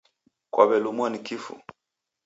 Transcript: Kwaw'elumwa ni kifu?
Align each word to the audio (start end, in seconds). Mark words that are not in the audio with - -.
Kwaw'elumwa 0.53 1.07
ni 1.09 1.19
kifu? 1.25 1.53